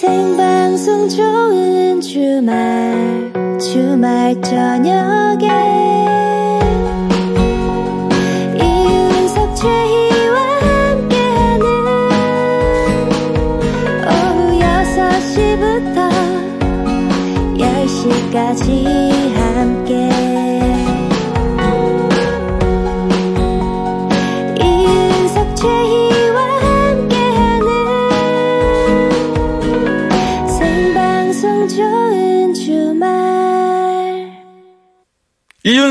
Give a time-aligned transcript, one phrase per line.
[0.00, 5.89] 생방송 좋은 주말 주말 저녁에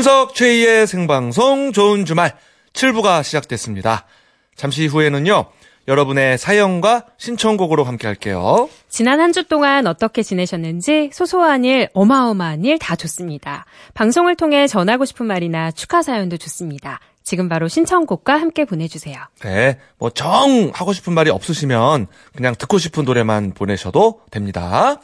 [0.00, 2.34] 이윤석 최희의 생방송 좋은 주말
[2.72, 4.06] 7부가 시작됐습니다.
[4.56, 5.44] 잠시 후에는요.
[5.88, 8.70] 여러분의 사연과 신청곡으로 함께 할게요.
[8.88, 13.66] 지난 한 주 동안 어떻게 지내셨는지 소소한 일, 어마어마한 일 다 좋습니다.
[13.92, 16.98] 방송을 통해 전하고 싶은 말이나 축하 사연도 좋습니다.
[17.22, 19.18] 지금 바로 신청곡과 함께 보내주세요.
[19.42, 19.78] 네.
[19.98, 24.98] 뭐 정 하고 싶은 말이 없으시면 그냥 듣고 싶은 노래만 보내셔도 됩니다.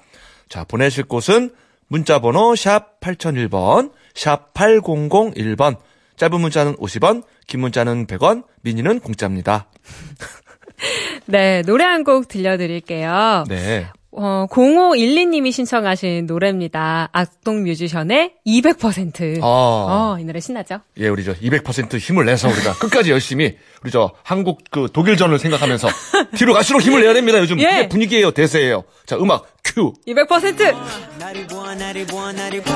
[0.48, 1.50] 자, 보내실 곳은
[1.88, 5.76] 문자 번호 샵 8001번, 샵 8001번.
[6.16, 9.66] 짧은 문자는 50원, 긴 문자는 100원, 미니는 공짜입니다.
[11.26, 13.44] 네, 노래 한 곡 들려드릴게요.
[13.48, 13.86] 네.
[14.18, 17.10] 어, 0512님이 신청하신 노래입니다.
[17.12, 19.40] 악동 뮤지션의 200%.
[19.42, 19.44] 어.
[19.44, 20.80] 어, 이 노래 신나죠?
[20.98, 25.88] 예, 우리 저 200% 힘을 내서 우리가 끝까지 열심히 우리 저 한국 그 독일전을 생각하면서
[26.34, 27.38] 뒤로 갈수록 힘을 내야 됩니다.
[27.40, 27.88] 요즘 예.
[27.90, 28.84] 분위기예요, 대세예요.
[29.04, 29.92] 자, 음악 큐.
[30.06, 30.74] 200%!
[31.18, 32.74] 날이 부어 날이 부어 날이 부어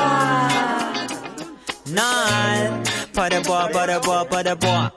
[1.95, 2.83] 날.
[3.15, 4.93] 버려봐 버려봐 버려봐.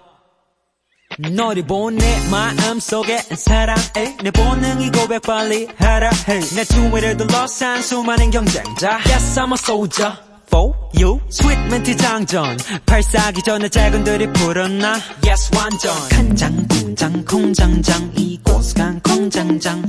[1.20, 4.18] 너를 본내 마음속에 사랑해.
[4.24, 9.00] 내 본능이 고백 빨리 하라 해내 주위를 둘러싼 수많은 경쟁자.
[9.06, 10.14] Yes I'm a soldier
[10.48, 11.20] for you.
[11.30, 12.58] 스윗 멘트 장전.
[12.86, 14.96] 발사기 전에 작은들이 불었나.
[15.26, 15.94] Yes 완전.
[16.10, 18.12] 간장 공장 공장장.
[18.16, 19.84] 이곳 간 공장장.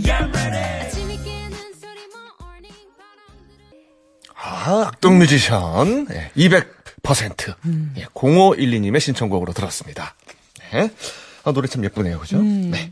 [4.36, 6.06] 아, 악동 뮤지션.
[7.04, 7.54] 예, 200%.
[7.98, 10.14] 예, 0512님의 신청곡으로 들었습니다.
[10.72, 10.90] 네.
[11.44, 12.18] 아, 노래 참 예쁘네요.
[12.18, 12.40] 그죠?
[12.40, 12.90] 네.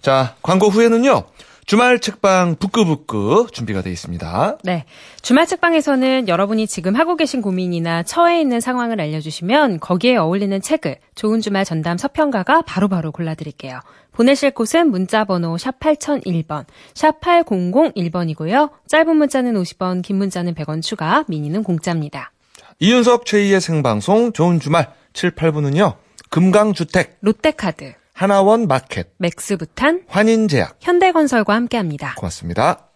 [0.00, 1.24] 자, 광고 후에는요.
[1.64, 4.58] 주말 책방 북끄북끄 준비가 되어 있습니다.
[4.64, 4.84] 네.
[5.22, 11.40] 주말 책방에서는 여러분이 지금 하고 계신 고민이나 처해 있는 상황을 알려주시면 거기에 어울리는 책을 좋은
[11.40, 13.78] 주말 전담 서평가가 바로바로 골라드릴게요.
[14.10, 18.70] 보내실 곳은 문자번호 샵 8001번, 샵 8001번이고요.
[18.88, 22.32] 짧은 문자는 50원, 긴 문자는 100원 추가, 미니는 공짜입니다.
[22.78, 25.96] 이윤석 최희의 생방송 좋은 주말 7, 8부는요.
[26.30, 30.76] 금강주택, 롯데카드, 하나원 마켓, 맥스부탄, 환인제약.
[30.80, 32.14] 현대건설과 함께합니다.
[32.16, 32.88] 고맙습니다.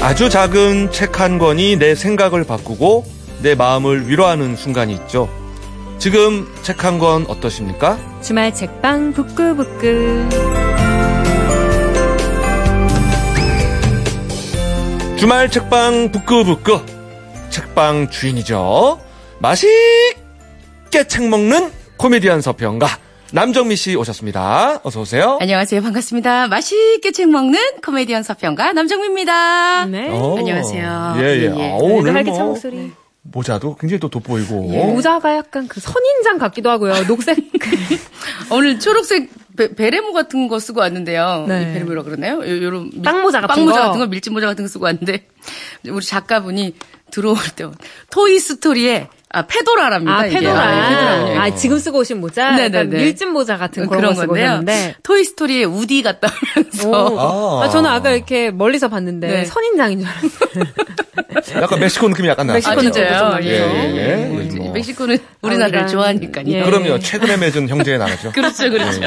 [0.00, 3.04] 아주 작은 책 한 권이 내 생각을 바꾸고
[3.42, 5.28] 내 마음을 위로하는 순간이 있죠.
[6.02, 7.96] 지금 책 한 권 어떠십니까?
[8.22, 10.28] 주말 책방 북끄북끄.
[15.16, 16.80] 주말 책방 북끄북끄
[17.50, 18.98] 책방 주인이죠.
[19.38, 22.88] 맛있게 책 먹는 코미디언 서평가
[23.32, 24.80] 남정미 씨 오셨습니다.
[24.82, 25.38] 어서 오세요.
[25.40, 25.80] 안녕하세요.
[25.82, 26.48] 반갑습니다.
[26.48, 29.86] 맛있게 책 먹는 코미디언 서평가 남정미입니다.
[29.86, 30.08] 네.
[30.10, 31.14] 어, 안녕하세요.
[31.18, 31.26] 예, 예.
[31.42, 31.70] 예, 예.
[31.70, 32.92] 아, 오늘 활기찬 뭐 목소리.
[33.22, 34.62] 모자도 굉장히 또 돋보이고.
[34.92, 37.06] 모자가 약간 그 선인장 같기도 하고요.
[37.06, 37.38] 녹색.
[38.50, 41.44] 오늘 초록색 베, 베레모 같은 거 쓰고 왔는데요.
[41.48, 41.62] 네.
[41.62, 42.40] 이 베레모라 그러나요?
[42.40, 43.86] 요, 요런 밀- 빵모자 같은 빵모자 거.
[43.86, 45.26] 같은 거, 밀짚 모자 같은 거 쓰고 왔는데
[45.88, 46.74] 우리 작가분이
[47.10, 47.66] 들어올 때
[48.10, 50.18] 토이 스토리에 아 페도라랍니다.
[50.18, 50.22] 아.
[50.24, 50.60] 페도라.
[50.60, 51.40] 아, 예, 페도라군요.
[51.40, 52.52] 아, 지금 쓰고 오신 모자?
[52.52, 52.96] 네네네.
[52.98, 54.44] 밀짚 모자 같은 그런, 그런 건데요.
[54.44, 54.96] 오셨는데.
[55.02, 57.18] 토이 스토리에 우디 같다 하면서 오.
[57.18, 57.64] 아.
[57.64, 59.44] 아, 저는 아까 이렇게 멀리서 봤는데 네.
[59.46, 60.64] 선인장인 줄 알았어요.
[61.62, 62.54] 약간 멕시코 느낌이 약간 나죠.
[62.56, 62.92] 멕시코 아, 느낌.
[62.92, 63.18] 진짜요?
[63.18, 63.74] 좀 예, 나죠.
[63.74, 64.16] 예, 예.
[64.26, 64.72] 뭐, 예, 뭐.
[64.72, 66.44] 멕시코는 우리나라를 우리랑, 좋아하니까요.
[66.48, 66.62] 예.
[66.62, 66.98] 그럼요.
[66.98, 68.32] 최근에 맺은 형제의 나라죠.
[68.36, 69.00] 그렇죠, 그렇죠.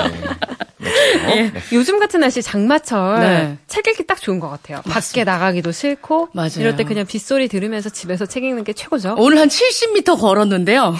[0.85, 1.39] 예, 예.
[1.45, 1.51] 예.
[1.73, 3.57] 요즘 같은 날씨 장마철 네.
[3.67, 4.81] 책 읽기 딱 좋은 것 같아요.
[4.83, 6.49] 밖에 나가기도 싫고 맞아요.
[6.57, 9.15] 이럴 때 그냥 빗소리 들으면서 집에서 책 읽는 게 최고죠.
[9.17, 10.95] 오늘 한 70m 걸었는데요.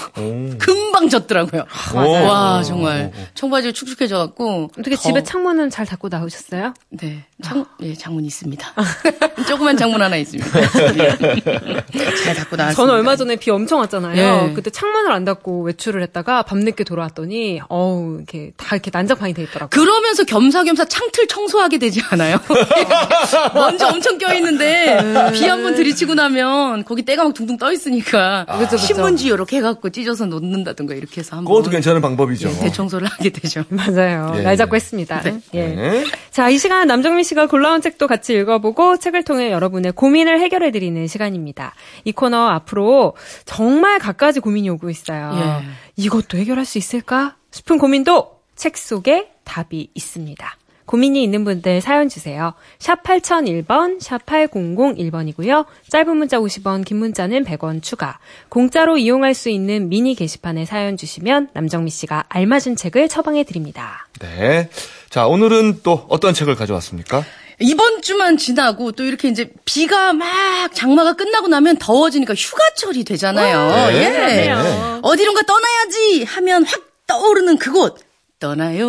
[0.57, 1.65] 금방 졌더라고요.
[1.93, 2.25] 맞아요.
[2.25, 3.11] 와, 정말.
[3.33, 4.69] 청바지 축축해져 갖고.
[4.77, 6.73] 어떻게 집에 창문은 잘 닫고 나오셨어요?
[6.89, 7.25] 네.
[7.43, 8.73] 창, 예, 장문 있습니다.
[9.47, 10.59] 조그만 장문 하나 있습니다.
[10.95, 11.09] 예.
[12.23, 12.73] 잘 닫고 나왔습니다.
[12.73, 14.49] 저는 얼마 전에 비 엄청 왔잖아요.
[14.49, 14.53] 예.
[14.53, 19.69] 그때 창문을 안 닫고 외출을 했다가 밤늦게 돌아왔더니 어우 이렇게 다 이렇게 난장판이 돼 있더라고요.
[19.75, 22.37] 그러면서 겸사겸사 창틀 청소하게 되지 않아요?
[23.53, 28.59] 먼저 엄청 껴있는데 비 한 번 들이치고 나면 거기 때가 막 둥둥 떠 있으니까 그쵸,
[28.71, 28.77] 그쵸.
[28.77, 32.49] 신문지 이렇게 해갖고 찢어서 놓는다든가 이렇게 해서 한번 그것도 괜찮은 방법이죠.
[32.49, 33.63] 예, 대청소를 하게 되죠.
[33.69, 34.33] 맞아요.
[34.37, 34.41] 예.
[34.41, 35.21] 날 잡고 했습니다.
[35.53, 35.67] 예.
[35.67, 36.03] 네.
[36.31, 41.73] 자, 이 시간 남정민 씨가 골라온 책도 같이 읽어보고 책을 통해 여러분의 고민을 해결해드리는 시간입니다.
[42.03, 45.31] 이 코너 앞으로 정말 갖가지 고민이 오고 있어요.
[45.35, 45.65] 예.
[45.97, 50.57] 이것도 해결할 수 있을까 싶은 고민도 책 속에 답이 있습니다.
[50.85, 52.53] 고민이 있는 분들 사연 주세요.
[52.77, 55.65] 샵 8001번, 샵 8001번이고요.
[55.89, 58.19] 짧은 문자 50원, 긴 문자는 100원 추가.
[58.49, 64.07] 공짜로 이용할 수 있는 미니 게시판에 사연 주시면 남정미 씨가 알맞은 책을 처방해 드립니다.
[64.19, 64.69] 네.
[65.09, 67.23] 자, 오늘은 또 어떤 책을 가져왔습니까?
[67.59, 70.27] 이번 주만 지나고 또 이렇게 이제 비가 막
[70.73, 73.89] 장마가 끝나고 나면 더워지니까 휴가철이 되잖아요.
[73.91, 74.03] 네.
[74.03, 74.11] 예.
[74.11, 74.99] 그러네요.
[75.01, 78.04] 어디론가 떠나야지 하면 확 떠오르는 그곳.
[78.39, 78.87] 떠나요.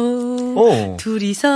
[0.56, 0.96] 오.
[0.98, 1.48] 둘이서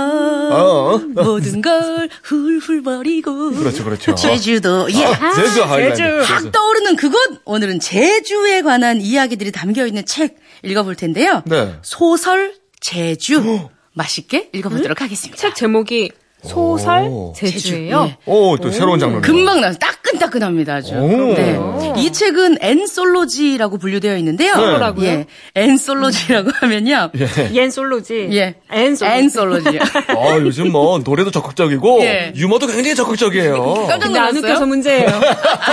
[0.51, 0.97] 어.
[1.09, 3.51] 모든 걸 훌훌 버리고.
[3.51, 4.15] 그렇죠, 그렇죠.
[4.15, 4.87] 제주도.
[4.93, 5.05] 예.
[5.05, 5.55] 아, 제주.
[5.95, 6.03] 제주.
[6.23, 7.41] 확 떠오르는 그곳.
[7.45, 11.43] 오늘은 제주에 관한 이야기들이 담겨 있는 책 읽어볼 텐데요.
[11.45, 11.75] 네.
[11.81, 13.67] 소설 제주.
[13.93, 15.37] 맛있게 읽어보도록 하겠습니다.
[15.37, 16.11] 책 제목이
[16.43, 17.33] 소설 오.
[17.35, 18.07] 제주예요.
[18.07, 18.17] 제주, 예.
[18.25, 19.19] 오, 또 새로운 장르.
[19.21, 19.77] 금방 나서
[20.11, 20.95] 따끈따끈합니다 아주.
[20.95, 21.33] 오.
[21.33, 21.59] 네.
[21.97, 24.55] 이 책은 앤솔로지라고 분류되어 있는데요.
[24.55, 24.61] 네.
[24.61, 25.07] 뭐라고요?
[25.07, 25.25] 예.
[25.55, 27.11] 앤솔로지라고 하면요.
[27.53, 28.29] 앤솔로지.
[28.31, 28.55] 예.
[28.71, 29.19] 앤 솔로지.
[29.19, 29.79] 앤솔로지.
[30.09, 32.33] 아, 요즘 뭐 노래도 적극적이고 예.
[32.35, 33.85] 유머도 굉장히 적극적이에요.
[33.87, 34.51] 깜짝 근데 안 놀랐어요?
[34.51, 35.07] 웃겨서 문제예요.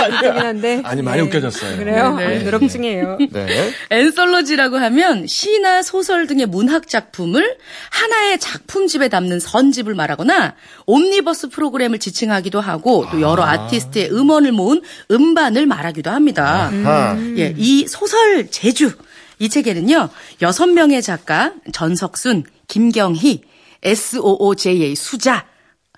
[0.09, 0.81] 웃기긴 한데.
[0.85, 1.77] 아니 많이 웃겨졌어요.
[1.77, 2.15] 그래요?
[2.15, 2.39] 네, 네.
[2.39, 3.17] 아, 누렁증이에요.
[3.31, 3.71] 네.
[3.91, 7.57] 엔솔로지라고 하면 시나 소설 등의 문학 작품을
[7.91, 10.55] 하나의 작품집에 담는 선집을 말하거나
[10.85, 14.81] 옴니버스 프로그램을 지칭하기도 하고 또 여러 아티스트의 음 원을 모은
[15.11, 16.69] 음반을 말하기도 합니다.
[16.85, 18.91] 아, 예, 이 소설 제주.
[19.39, 20.09] 이 책에는요
[20.41, 23.41] 여섯 명의 작가 전석순, 김경희,
[23.83, 25.45] SOOJA 수자,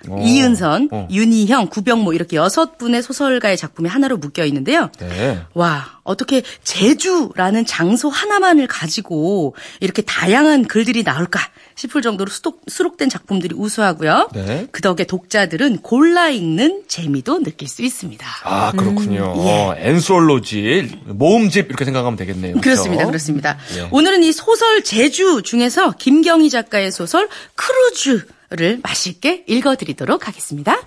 [0.08, 1.08] 이은선, 어.
[1.12, 4.90] 윤희형, 구병모 이렇게 여섯 분의 소설가의 작품이 하나로 묶여 있는데요.
[5.00, 5.40] 네.
[5.54, 11.40] 와, 어떻게 제주라는 장소 하나만을 가지고 이렇게 다양한 글들이 나올까
[11.76, 14.30] 싶을 정도로 수록, 수록된 작품들이 우수하고요.
[14.34, 14.68] 네.
[14.72, 18.26] 그 덕에 독자들은 골라 읽는 재미도 느낄 수 있습니다.
[18.44, 19.34] 아, 그렇군요.
[19.38, 19.76] 예.
[19.90, 22.54] 엔솔로지, 모음집 이렇게 생각하면 되겠네요.
[22.54, 22.62] 그렇죠?
[22.62, 23.06] 그렇습니다.
[23.06, 23.58] 그렇습니다.
[23.78, 23.88] 예.
[23.92, 30.78] 오늘은 이 소설 제주 중에서 김경희 작가의 소설 크루즈 를 맛있게 읽어드리도록 하겠습니다.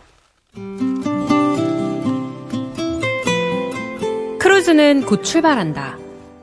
[4.39, 5.97] 크루즈는 곧 출발한다.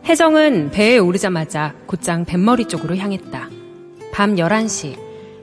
[0.05, 3.49] 혜정은 배에 오르자마자 곧장 뱃머리 쪽으로 향했다.
[4.11, 4.97] 밤 11시.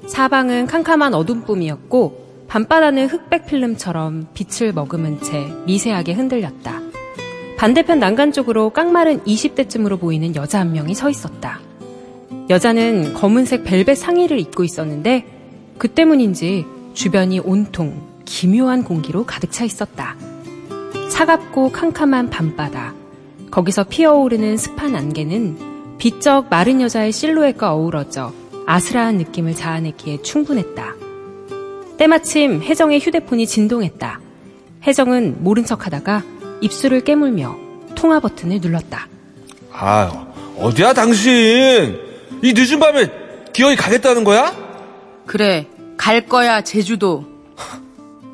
[0.09, 6.83] 사방은 캄캄한 어둠뿐이었고 밤바다는 흑백 필름처럼 빛을 머금은 채 미세하게 흔들렸다.
[7.57, 11.61] 반대편 난간 쪽으로 깡마른 20대쯤으로 보이는 여자 한 명이 서 있었다.
[12.51, 15.38] 여자는 검은색 벨벳 상의를 입고 있었는데
[15.79, 20.17] 그 때문인지 주변이 온통 기묘한 공기로 가득 차 있었다.
[21.11, 22.95] 차갑고 캄캄한 밤바다.
[23.51, 28.33] 거기서 피어오르는 습한 안개는 비쩍 마른 여자의 실루엣과 어우러져
[28.67, 30.95] 아슬아한 느낌을 자아내기에 충분했다.
[31.97, 34.21] 때마침 혜정의 휴대폰이 진동했다.
[34.87, 36.23] 혜정은 모른 척 하다가
[36.61, 37.57] 입술을 깨물며
[37.95, 39.09] 통화 버튼을 눌렀다.
[39.73, 40.11] 아유,
[40.59, 41.99] 어디야 당신?
[42.43, 43.11] 이 늦은 밤에
[43.53, 44.68] 기어이 가겠다는 거야?
[45.29, 45.67] 그래,
[45.99, 47.27] 갈 거야, 제주도.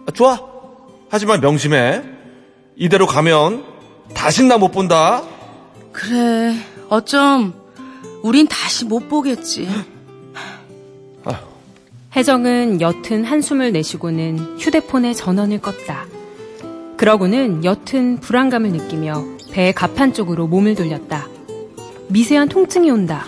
[0.07, 0.39] 아, 좋아.
[1.11, 2.03] 하지만 명심해.
[2.77, 3.65] 이대로 가면
[4.15, 5.23] 다신 나 못 본다.
[5.93, 6.55] 그래,
[6.89, 7.53] 어쩜
[8.23, 9.69] 우린 다시 못 보겠지.
[12.17, 16.05] 혜정은 옅은 한숨을 내쉬고는 휴대폰의 전원을 껐다.
[16.97, 21.27] 그러고는 옅은 불안감을 느끼며 배의 가판 쪽으로 몸을 돌렸다.
[22.11, 23.27] 미세한 통증이 온다.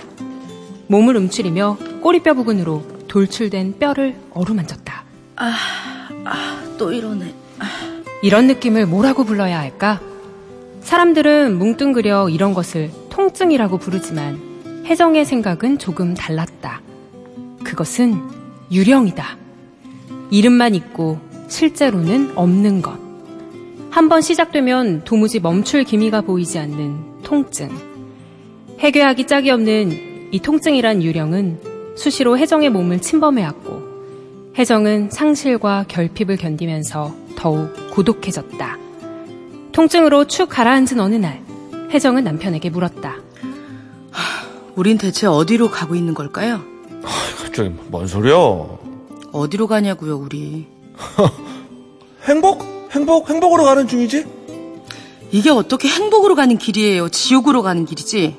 [0.86, 2.84] 몸을 움츠리며 꼬리뼈 부근으로
[3.16, 5.04] 돌출된 뼈를 어루만졌다.
[6.76, 7.34] 또 이러네.
[8.22, 10.02] 이런 느낌을 뭐라고 불러야 할까?
[10.82, 16.82] 사람들은 뭉뚱그려 이런 것을 통증이라고 부르지만 혜정의 생각은 조금 달랐다.
[17.64, 18.20] 그것은
[18.70, 19.38] 유령이다.
[20.30, 21.18] 이름만 있고
[21.48, 22.98] 실제로는 없는 것.
[23.90, 27.70] 한번 시작되면 도무지 멈출 기미가 보이지 않는 통증.
[28.80, 33.96] 해결하기 짝이 없는 이 통증이란 유령은 수시로 혜정의 몸을 침범해왔고
[34.56, 38.78] 혜정은 상실과 결핍을 견디면서 더욱 고독해졌다.
[39.72, 41.42] 통증으로 축 가라앉은 어느 날,
[41.90, 43.16] 혜정은 남편에게 물었다.
[44.74, 46.62] 우린 대체 어디로 가고 있는 걸까요?
[47.38, 48.34] 갑자기 뭔 소리야?
[49.32, 50.66] 어디로 가냐고요, 우리.
[52.28, 52.64] 행복?
[52.92, 53.28] 행복?
[53.28, 54.24] 행복으로 가는 중이지?
[55.32, 57.08] 이게 어떻게 행복으로 가는 길이에요?
[57.10, 58.36] 지옥으로 가는 길이지?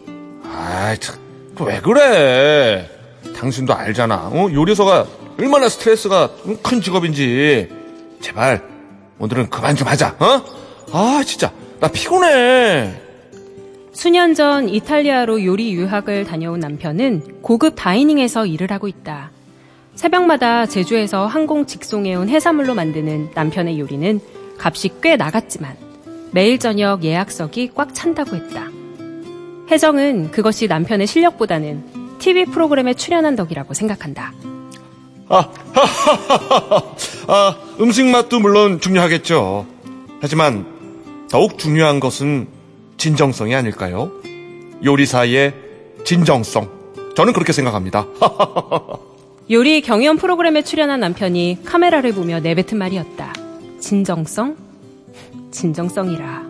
[0.52, 1.16] 아이, 참,
[1.60, 2.90] 왜 그래?
[3.36, 4.30] 당신도 알잖아.
[4.34, 4.50] 어?
[4.52, 5.06] 요리사가
[5.40, 6.32] 얼마나 스트레스가
[6.64, 7.70] 큰 직업인지.
[8.20, 8.64] 제발
[9.20, 10.16] 오늘은 그만 좀 하자.
[10.20, 10.44] 어?
[10.92, 13.02] 아 진짜 나 피곤해.
[13.94, 19.32] 수년 전 이탈리아로 요리 유학을 다녀온 남편은 고급 다이닝에서 일을 하고 있다.
[19.96, 24.20] 새벽마다 제주에서 항공 직송해온 해산물로 만드는 남편의 요리는
[24.60, 25.76] 값이 꽤 나갔지만
[26.32, 28.70] 매일 저녁 예약석이 꽉 찬다고 했다.
[29.72, 34.34] 혜정은 그것이 남편의 실력보다는 TV 프로그램에 출연한 덕이라고 생각한다.
[35.30, 35.50] 아,
[37.28, 39.66] 아, 음식 맛도 물론 중요하겠죠.
[40.22, 40.66] 하지만
[41.30, 42.48] 더욱 중요한 것은
[42.98, 44.12] 진정성이 아닐까요?
[44.84, 45.54] 요리사의
[46.06, 46.70] 진정성.
[47.16, 48.06] 저는 그렇게 생각합니다.
[49.50, 53.34] 요리 경연 프로그램에 출연한 남편이 카메라를 보며 내뱉은 말이었다.
[53.80, 54.56] 진정성?
[55.52, 56.44] 진정성이라.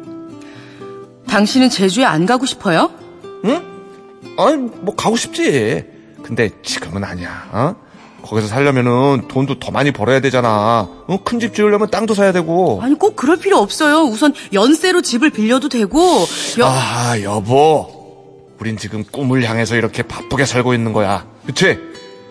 [1.27, 2.91] 당신은 제주에 안 가고 싶어요?
[3.45, 3.76] 응?
[4.37, 5.83] 아니, 뭐 가고 싶지.
[6.23, 7.49] 근데 지금은 아니야.
[7.51, 7.75] 어?
[8.23, 10.87] 거기서 살려면은 돈도 더 많이 벌어야 되잖아.
[11.07, 11.19] 어?
[11.23, 12.79] 큰 집 지으려면 땅도 사야 되고.
[12.81, 14.01] 아니 꼭 그럴 필요 없어요.
[14.03, 15.99] 우선 연세로 집을 빌려도 되고.
[16.59, 17.87] 여- 아, 여보.
[18.59, 21.25] 우린 지금 꿈을 향해서 이렇게 바쁘게 살고 있는 거야.
[21.45, 21.77] 그치?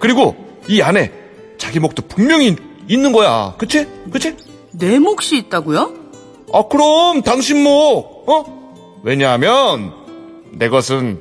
[0.01, 0.37] 그리고
[0.69, 1.13] 이 안에
[1.57, 2.57] 자기 목도 분명히
[2.89, 3.55] 있는 거야.
[3.57, 3.87] 그치?
[4.13, 4.37] 그치?
[4.73, 5.93] 내 몫이 있다고요?
[6.53, 8.99] 아, 그럼 당신 목, 어?
[9.03, 9.93] 왜냐하면
[10.53, 11.21] 내 것은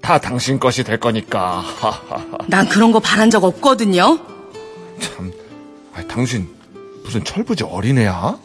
[0.00, 1.62] 다 당신 것이 될 거니까.
[2.48, 4.18] 난 그런 거 바란 적 없거든요.
[4.98, 5.32] 참,
[5.94, 6.48] 아니, 당신
[7.04, 8.38] 무슨 철부지 어린애야?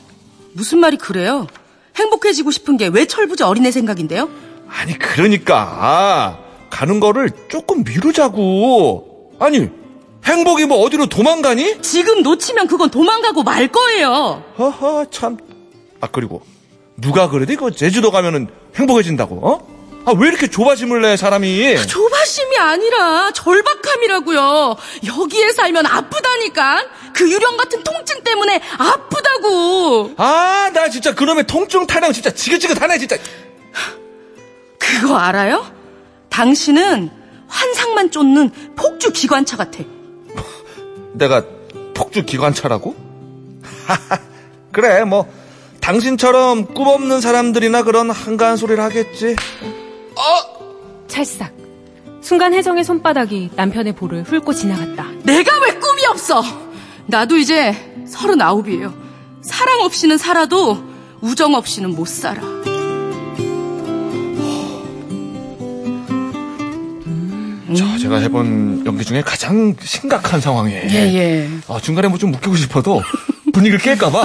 [0.54, 1.48] 무슨 말이 그래요?
[1.96, 4.30] 행복해지고 싶은 게 왜 철부지 어린애 생각인데요?
[4.70, 9.32] 아니, 그러니까 가는 거를 조금 미루자고.
[9.40, 9.70] 아니,
[10.26, 11.82] 행복이 뭐 어디로 도망가니?
[11.82, 14.44] 지금 놓치면 그건 도망가고 말 거예요.
[14.58, 15.38] 허허, 참.
[16.02, 16.42] 아, 그리고
[16.98, 19.75] 누가 그래도 이거 제주도 가면은 행복해진다고, 어?
[20.06, 21.88] 아, 왜 이렇게 조바심을 내, 사람이?
[21.88, 24.76] 조바심이 아니라 절박함이라고요.
[25.08, 26.86] 여기에 살면 아프다니까.
[27.14, 30.12] 그 유령 같은 통증 때문에 아프다고.
[30.18, 33.18] 아, 나 진짜 그놈의 통증 타령 진짜 지긋지긋하네, 진짜.
[34.78, 35.66] 그거 알아요?
[36.30, 37.10] 당신은
[37.48, 39.80] 환상만 쫓는 폭주 기관차 같아.
[41.14, 41.44] 내가
[41.96, 42.96] 폭주 기관차라고?
[44.72, 45.28] 그래, 뭐,
[45.82, 49.36] 당신처럼 꿈 없는 사람들이나 그런 한가한 소리를 하겠지.
[51.16, 51.50] 찰싹.
[52.22, 55.06] 순간 혜정의 손바닥이 남편의 볼을 훑고 지나갔다.
[55.24, 56.44] 내가 왜 꿈이 없어?
[57.06, 57.74] 나도 이제
[58.06, 58.94] 서른아홉이에요.
[59.42, 60.84] 사랑 없이는 살아도
[61.22, 62.42] 우정 없이는 못 살아.
[67.76, 70.90] 자, 제가 해본 연기 중에 가장 심각한 상황이에요.
[70.92, 71.50] 예.
[71.68, 73.02] 아, 중간에 뭐 좀 웃기고 싶어도
[73.54, 74.24] 분위기를 깰까봐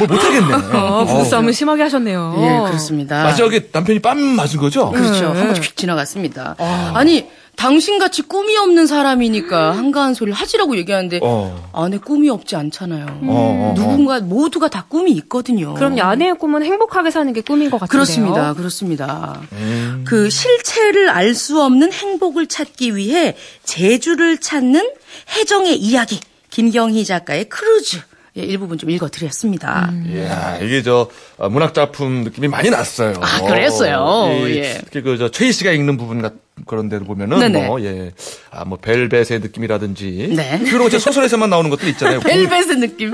[0.00, 0.54] 뭘 못하겠네.
[0.76, 1.04] 어, 어.
[1.04, 2.34] 부부싸움을 심하게 하셨네요.
[2.38, 3.22] 예, 그렇습니다.
[3.24, 4.90] 마지막에 남편이 뺨 맞은 거죠?
[4.90, 5.32] 그렇죠.
[5.32, 5.38] 네.
[5.38, 6.56] 한 번씩 휙 지나갔습니다.
[6.94, 7.26] 아니,
[7.56, 11.68] 당신같이 꿈이 없는 사람이니까 한가한 소리를 하지라고 얘기하는데 어.
[11.74, 13.04] 아내 꿈이 없지 않잖아요.
[13.04, 13.74] 어, 어, 어.
[13.76, 15.74] 누군가 모두가 다 꿈이 있거든요.
[15.74, 17.90] 그럼 아내의 꿈은 행복하게 사는 게 꿈인 것 같은데요.
[17.90, 18.54] 그렇습니다.
[18.54, 19.40] 그렇습니다.
[19.52, 20.04] 음.
[20.06, 24.90] 그 실체를 알 수 없는 행복을 찾기 위해 제주를 찾는
[25.36, 26.18] 혜정의 이야기.
[26.50, 28.00] 김경희 작가의 크루즈.
[28.36, 29.90] 예, 일부분 좀 읽어드렸습니다.
[29.90, 30.12] 음.
[30.14, 33.14] 이야, 이게 저 어, 문학 작품 느낌이 많이 났어요.
[33.20, 34.46] 아, 그랬어요?
[34.46, 34.80] 이, 예.
[34.84, 36.34] 특히 그저 최희 씨가 읽는 부분 같
[36.66, 37.66] 그런 데도 보면은 네네.
[37.66, 38.12] 뭐 예.
[38.50, 40.58] 아, 뭐 벨벳의 느낌이라든지 네.
[40.70, 42.20] 그런 거 소설에서만 나오는 것들 있잖아요.
[42.24, 43.12] 벨벳의 느낌.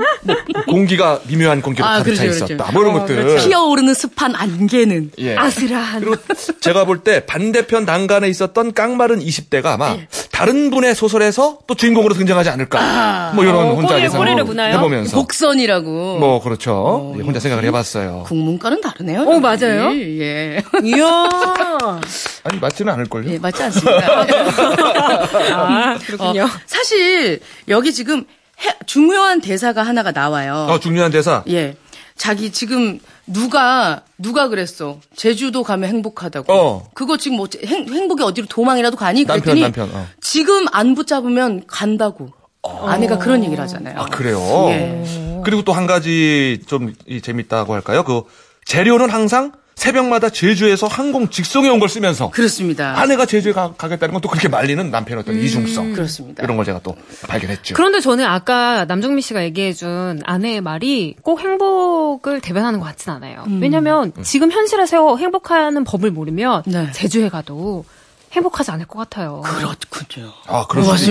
[0.67, 2.55] 공, 기가 미묘한 공기로 아, 가득 차 그렇죠, 있었다.
[2.65, 2.73] 그렇죠.
[2.73, 3.15] 뭐 이런 어, 것들.
[3.23, 3.47] 그렇죠.
[3.47, 5.11] 피어오르는 습한 안개는.
[5.19, 5.35] 예.
[5.35, 6.01] 아슬한.
[6.01, 6.15] 그리고
[6.59, 10.07] 제가 볼 때 반대편 난간에 있었던 깡마른 20대가 아마 예.
[10.31, 13.31] 다른 분의 소설에서 또 주인공으로 등장하지 않을까.
[13.35, 14.27] 뭐 이런 어, 혼자 예상을?
[14.27, 16.17] 해보면서 복선이라고.
[16.19, 17.13] 뭐 그렇죠.
[17.17, 18.23] 예, 혼자 생각을 해봤어요.
[18.27, 19.21] 국문과는 다르네요.
[19.21, 19.91] 어, 맞아요?
[19.93, 20.63] 예, 예.
[20.83, 21.29] 이야.
[22.43, 23.29] 아니 맞지는 않을걸요.
[23.31, 24.07] 예, 맞지 않습니다.
[25.55, 26.43] 아, 그렇군요.
[26.43, 28.25] 어, 사실 여기 지금
[28.63, 30.67] 해- 중요한 대사가 하나가 나와요.
[30.69, 31.43] 어, 중요한 대사.
[31.49, 31.75] 예.
[32.15, 34.99] 자기 지금 누가 누가 그랬어.
[35.15, 36.51] 제주도 가면 행복하다고.
[36.53, 36.89] 어.
[36.95, 39.23] 그거 지금 뭐 행, 행복이 어디로 도망이라도 가니?
[39.25, 40.07] 그랬더니 남편, 어.
[40.21, 42.31] 지금 안 붙잡으면 간다고.
[42.63, 43.97] 아내가 그런 얘기를 하잖아요.
[43.99, 44.39] 아, 그래요?
[44.71, 45.41] 예.
[45.45, 48.03] 그리고 또 한 가지 좀 이, 재밌다고 할까요?
[48.03, 48.23] 그
[48.65, 52.99] 재료는 항상 새벽마다 제주에서 항공 직송해 온걸 쓰면서 그렇습니다.
[52.99, 55.93] 아내가 제주에 가, 가겠다는 건 또 그렇게 말리는 남편의 어떤 이중성.
[55.93, 56.43] 그렇습니다.
[56.43, 56.95] 이런 걸 제가 또
[57.27, 57.75] 발견했죠.
[57.75, 63.45] 그런데 저는 아까 남정미 씨가 얘기해준 아내의 말이 꼭 행복을 대변하는 것 같진 않아요.
[63.61, 66.91] 왜냐면 지금 현실에서 행복하는 법을 모르면 네.
[66.93, 67.85] 제주에 가도
[68.33, 69.41] 행복하지 않을 것 같아요.
[69.45, 70.31] 그렇군요.
[70.45, 70.65] 아.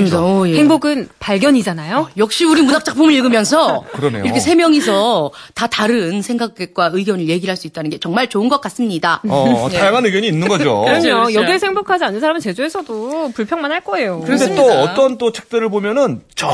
[0.05, 0.19] 있죠.
[0.19, 0.57] 어, 예.
[0.57, 2.11] 행복은 발견이잖아요.
[2.17, 4.25] 역시 우리 문학 작품을 읽으면서 그러네요.
[4.25, 8.61] 이렇게 세 명이서 다 다른 생각과 의견을 얘기를 할 수 있다는 게 정말 좋은 것
[8.61, 9.23] 같습니다.
[9.27, 10.83] 어, 다양한 의견이 있는 거죠.
[10.83, 11.01] 그럼요.
[11.01, 11.33] 그렇죠.
[11.35, 14.21] 여기에서 행복하지 않은 사람은 제주에서도 불평만 할 거예요.
[14.21, 14.83] 근데 또 그렇습니다.
[14.83, 16.51] 어떤 또 책들을 보면은 정,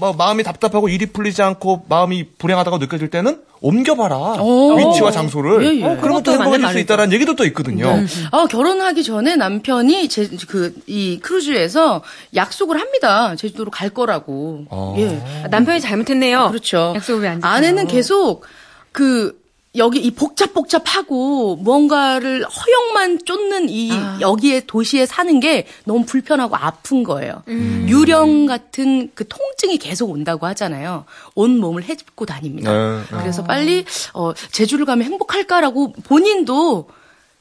[0.00, 4.16] 뭐 마음이 답답하고 일이 풀리지 않고 마음이 불행하다고 느껴질 때는 옮겨봐라.
[4.40, 4.74] 오.
[4.74, 5.64] 위치와 장소를.
[5.64, 5.84] 예, 예.
[5.84, 6.78] 어, 그러면 또 행복해질 수.
[6.78, 8.04] 있다는 얘기도 또 있거든요.
[8.32, 12.02] 아, 결혼하기 전에 남편이 제, 그, 이 크루즈에서
[12.34, 13.36] 약속을 합니다.
[13.36, 14.64] 제주도로 갈 거라고.
[14.70, 14.94] 어.
[14.98, 15.42] 예.
[15.44, 16.48] 아, 남편이 잘못했네요.
[16.48, 16.94] 그렇죠.
[16.96, 17.52] 약속을 왜안 지켜요?
[17.52, 18.44] 아내는 계속
[18.92, 19.38] 그
[19.76, 24.18] 여기 이 복잡복잡하고 뭔가를 허영만 쫓는 이 아.
[24.20, 27.44] 여기에 도시에 사는 게 너무 불편하고 아픈 거예요.
[27.46, 27.86] 음.
[27.88, 31.04] 유령 같은 그 통증이 계속 온다고 하잖아요.
[31.36, 32.72] 온 몸을 해집고 다닙니다.
[32.72, 33.18] 네, 네.
[33.20, 36.88] 그래서 빨리 어 제주를 가면 행복할까라고 본인도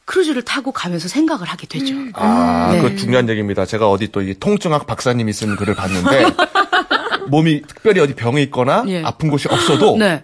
[0.06, 1.96] 크루즈를 타고 가면서 생각을 하게 되죠.
[2.14, 2.82] 아, 네.
[2.82, 3.66] 그 중요한 얘기입니다.
[3.66, 6.26] 제가 어디 또 이 통증학 박사님이 쓴 글을 봤는데
[7.30, 9.04] 몸이 특별히 어디 병에 있거나 예.
[9.04, 10.24] 아픈 곳이 없어도 네.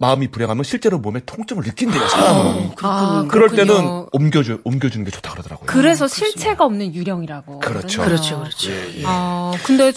[0.00, 2.70] 마음이 불행하면 실제로 몸에 통증을 느낀대요, 사람은.
[2.80, 3.74] 아, 그럴 그렇군요.
[3.76, 5.66] 때는 옮겨줘, 옮겨주는 게 좋다 그러더라고요.
[5.66, 7.58] 그래서 실체가 없는 유령이라고.
[7.60, 8.02] 그렇죠.
[8.02, 8.70] 그렇죠, 그렇죠.
[9.04, 9.92] 아, 근데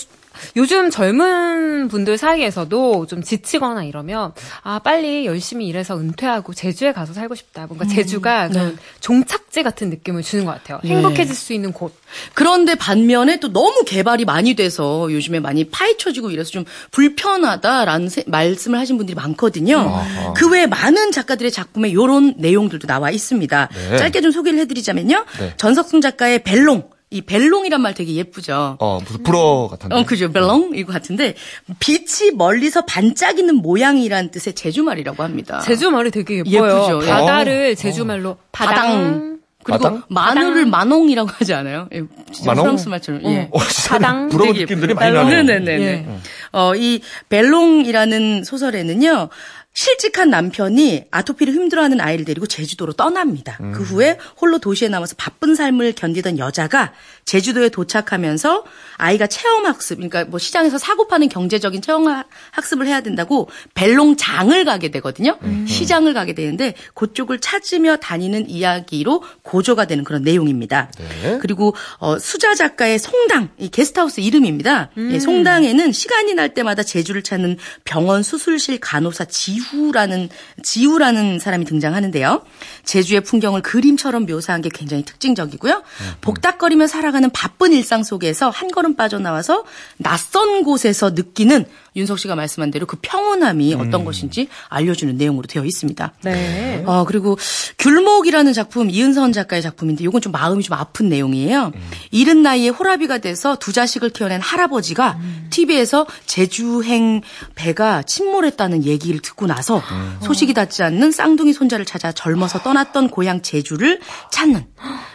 [0.56, 7.36] 요즘 젊은 분들 사이에서도 좀 지치거나 이러면 아 빨리 열심히 일해서 은퇴하고 제주에 가서 살고
[7.36, 7.66] 싶다.
[7.68, 10.80] 뭔가 제주가 좀 종착지 같은 느낌을 주는 것 같아요.
[10.84, 10.90] 예.
[10.90, 11.94] 행복해질 수 있는 곳.
[12.34, 18.80] 그런데 반면에 또 너무 개발이 많이 돼서 요즘에 많이 파헤쳐지고 이래서 좀 불편하다라는 세- 말씀을
[18.80, 19.78] 하신 분들이 많거든요.
[19.80, 20.34] 아하.
[20.34, 23.70] 그 외에 많은 작가들의 작품에 이런 내용들도 나와 있습니다.
[23.92, 23.98] 네.
[23.98, 25.26] 짧게 좀 소개를 해드리자면요.
[25.40, 25.54] 네.
[25.58, 26.93] 전석순 작가의 벨롱.
[27.14, 28.78] 이 벨롱이란 말 되게 예쁘죠.
[28.80, 29.96] 어, 무슨 불어 같은데.
[29.96, 30.32] 어, 그죠.
[30.32, 30.72] 벨롱?
[30.74, 31.36] 이거 같은데,
[31.80, 35.60] 빛이 멀리서 반짝이는 모양이란 뜻의 제주말이라고 합니다.
[35.60, 36.76] 제주 말이 되게 예뻐요.
[36.76, 37.06] 예쁘죠.
[37.06, 37.10] 예.
[37.10, 38.76] 바다를 제주 말로 바당.
[38.76, 39.34] 바당.
[39.64, 40.04] 그리고 마당?
[40.10, 41.88] 마늘을 마농이라고 하지 않아요?
[41.94, 42.02] 예,
[42.34, 42.64] 진짜 마농?
[42.66, 43.24] 프랑스 말처럼.
[43.26, 43.48] 예.
[43.52, 44.94] 어, 바당 불어 느낌들이.
[44.94, 45.44] 많이 나네요.
[45.44, 45.82] 네네네.
[45.84, 46.08] 예.
[46.52, 49.30] 어, 이 벨롱이라는 소설에는요.
[49.74, 53.58] 실직한 남편이 아토피를 힘들어하는 아이를 데리고 제주도로 떠납니다.
[53.74, 56.94] 그 후에 홀로 도시에 남아서 바쁜 삶을 견디던 여자가
[57.26, 58.66] 제주도에 도착하면서
[58.98, 65.40] 아이가 체험학습, 그러니까 뭐 시장에서 사고 파는 경제적인 체험학습을 해야 된다고 벨롱장을 가게 되거든요.
[65.68, 70.92] 시장을 가게 되는데 그쪽을 찾으며 다니는 이야기로 고조가 되는 그런 내용입니다.
[71.24, 71.40] 네.
[71.42, 74.92] 그리고 어, 수자 작가의 송당, 이 게스트하우스 이름입니다.
[74.98, 80.30] 예, 송당에는 시간이 날 때마다 제주를 찾는 병원 수술실 간호사 지 후라는
[80.62, 82.44] 지우라는 사람이 등장하는데요.
[82.84, 85.84] 제주의 풍경을 그림처럼 묘사한 게 굉장히 특징적이고요.
[86.22, 89.64] 복닥거리며 살아가는 바쁜 일상 속에서 한 걸음 빠져나와서
[89.98, 96.14] 낯선 곳에서 느끼는 윤석 씨가 말씀한 대로 그 평온함이 어떤 것인지 알려주는 내용으로 되어 있습니다.
[96.24, 96.84] 네.
[96.86, 97.38] 어, 그리고
[97.78, 101.72] 귤목이라는 작품 이은선 작가의 작품인데 이건 좀 마음이 좀 아픈 내용이에요.
[102.12, 107.22] 이른 나이에 호라비가 돼서 두 자식을 키워낸 할아버지가 TV에서 제주행
[107.56, 109.82] 배가 침몰했다는 얘기를 듣고 나서
[110.24, 114.00] 소식이 닿지 않는 쌍둥이 손자를 찾아 젊어서 떠났던 고향 제주를
[114.32, 114.66] 찾는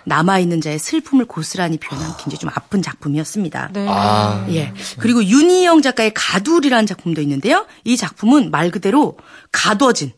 [0.04, 3.70] 남아있는 자의 슬픔을 고스란히 표현한 굉장히 좀 아픈 작품이었습니다.
[3.72, 3.86] 네.
[3.88, 4.72] 아, 예.
[4.98, 6.38] 그리고 윤희영 작가의 가
[6.68, 7.66] 둘이라는 작품도 있는데요.
[7.84, 9.16] 이 작품은 말 그대로
[9.50, 10.12] 가둬진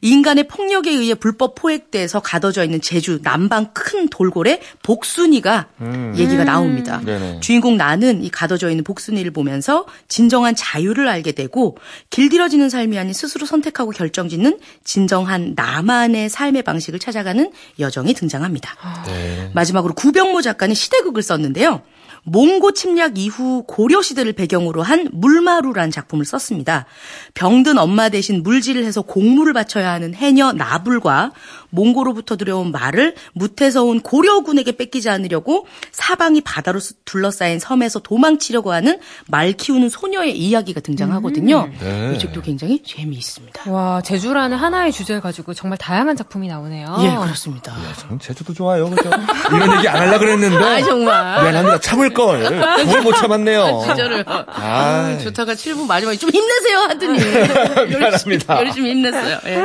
[0.00, 5.68] 인간의 폭력에 의해 불법 포획돼서 가둬져 있는 제주 남방 큰 돌고래 복순이가
[6.16, 7.00] 얘기가 나옵니다.
[7.02, 7.40] 네네.
[7.40, 11.78] 주인공 나는 이 가둬져 있는 복순이를 보면서 진정한 자유를 알게 되고
[12.10, 18.76] 길들여지는 삶이 아닌 스스로 선택하고 결정짓는 진정한 나만의 삶의 방식을 찾아가는 여정이 등장합니다.
[19.06, 19.50] 네.
[19.54, 21.80] 마지막으로 구병모 작가는 시대극을 썼는데요.
[22.24, 26.86] 몽고 침략 이후 고려 시대를 배경으로 한 물마루라는 작품을 썼습니다.
[27.34, 31.32] 병든 엄마 대신 물질을 해서 공물을 바쳐야 하는 해녀 나불과
[31.74, 39.52] 몽고로부터 들여온 말을 무태서 온 고려군에게 뺏기지 않으려고 사방이 바다로 둘러싸인 섬에서 도망치려고 하는 말
[39.52, 41.68] 키우는 소녀의 이야기가 등장하거든요.
[41.80, 42.12] 네.
[42.14, 43.70] 이 책도 굉장히 재미있습니다.
[43.70, 46.96] 와, 제주라는 하나의 주제를 가지고 정말 다양한 작품이 나오네요.
[47.00, 47.74] 예, 그렇습니다.
[47.98, 49.10] 참 제주도 좋아요, 그죠?
[49.52, 50.56] 이런 얘기 안 하려 그랬는데.
[50.56, 51.42] 아, 정말.
[51.42, 51.80] 미안합니다.
[51.80, 52.44] 참을 걸.
[52.44, 53.82] 정말 못 참았네요.
[54.26, 57.18] 아, 아, 좋다가 7분 마지막에 좀 힘내세요 하더니
[57.88, 58.02] 미안합니다.
[58.12, 59.38] 열심히, 열심히 힘냈어요.
[59.46, 59.62] 예.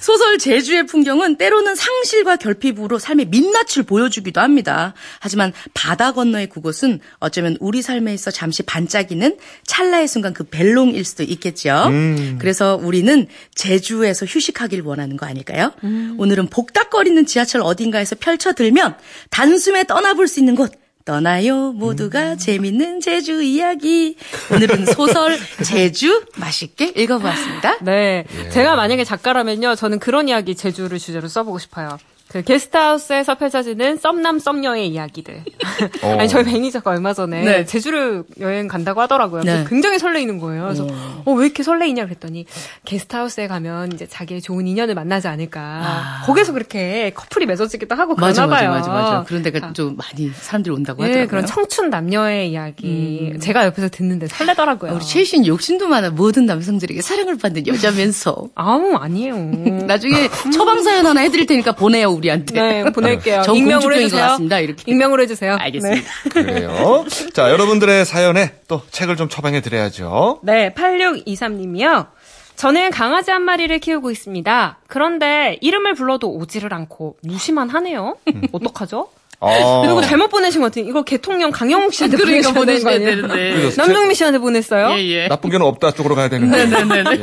[0.00, 4.94] 소설 제주의 풍경은 때로는 상실과 결핍으로 삶의 민낯을 보여주기도 합니다.
[5.20, 9.36] 하지만 바다 건너의 그곳은 어쩌면 우리 삶에 있어 잠시 반짝이는
[9.66, 11.90] 찰나의 순간 그 벨롱일 수도 있겠죠.
[12.38, 15.72] 그래서 우리는 제주에서 휴식하길 원하는 거 아닐까요?
[16.18, 18.96] 오늘은 복닥거리는 지하철 어딘가에서 펼쳐들면
[19.30, 20.72] 단숨에 떠나볼 수 있는 곳
[21.08, 24.14] 떠나요 모두가 재밌는 제주 이야기
[24.52, 27.78] 오늘은 소설 제주 맛있게 읽어보았습니다.
[27.80, 28.26] 네.
[28.52, 31.96] 제가 만약에 작가라면요, 저는 그런 이야기 제주를 주제로 써보고 싶어요.
[32.28, 35.42] 그 게스트하우스에서 펼쳐지는 썸남 썸녀의 이야기들.
[36.02, 36.16] 어.
[36.18, 37.64] 아니 저희 매니저가 얼마 전에 네.
[37.64, 39.40] 제주를 여행 간다고 하더라고요.
[39.40, 39.66] 그래서 네.
[39.68, 40.64] 굉장히 설레이는 거예요.
[40.64, 40.86] 그래서
[41.24, 42.44] 어, 왜 이렇게 설레이냐 그랬더니
[42.84, 46.22] 게스트하우스에 가면 이제 자기의 좋은 인연을 만나지 않을까.
[46.26, 48.70] 거기서 그렇게 커플이 맺어지기도 하고 그러나 맞아, 맞아, 봐요.
[48.70, 49.24] 맞아, 맞아.
[49.24, 51.22] 그런 데가 좀 많이 사람들이 온다고 하더라고요.
[51.22, 53.34] 예, 그런 청춘 남녀의 이야기.
[53.40, 54.90] 제가 옆에서 듣는데 설레더라고요.
[54.92, 59.36] 아, 우리 최희 씨 욕심도 많아 모든 남성들에게 사랑을 받는 여자면서 아우 아니에요.
[59.88, 62.60] 나중에 처방 사연 하나 해드릴 테니까 보내요 우리한테.
[62.60, 63.42] 네, 보낼게요.
[63.42, 64.20] 전 익명으로 해주세요.
[64.20, 64.58] 것 같습니다.
[64.60, 64.84] 이렇게.
[64.86, 65.56] 익명으로 해주세요.
[65.58, 66.10] 알겠습니다.
[66.30, 67.04] 그래요.
[67.32, 70.40] 자, 여러분들의 사연에 또 책을 좀 처방해 드려야죠.
[70.42, 72.08] 네, 8623님이요.
[72.56, 74.78] 저는 강아지 한 마리를 키우고 있습니다.
[74.88, 78.16] 그런데 이름을 불러도 오지를 않고 무시만 하네요.
[78.52, 79.10] 어떡하죠?
[79.40, 79.82] 어.
[79.82, 80.90] 그리고 잘못 보내신 것 같아요.
[80.90, 82.90] 이거 개통령 강영욱 씨한테 그러니까 되는 거?
[82.90, 83.70] 되는데.
[83.76, 84.98] 남정미 씨한테 보냈어요?
[84.98, 85.28] 예, 예.
[85.28, 86.66] 나쁜 게는 없다 쪽으로 가야 되는데.
[86.66, 87.20] 네네네.